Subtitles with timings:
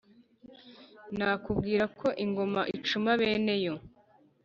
[1.17, 3.75] nakubwira ko ingoma icuma bene yo,